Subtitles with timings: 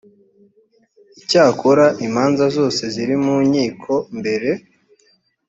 [1.21, 4.49] icyakora imanza zose ziri mu nkiko mbere